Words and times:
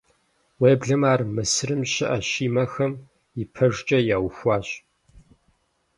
Уеблэмэ 0.61 1.07
ар 1.13 1.21
Мысырым 1.33 1.81
щыӀэ 1.91 2.19
Щимэхэм 2.29 2.93
ипэжкӀэ 3.41 3.99
яухуащ. 4.15 4.67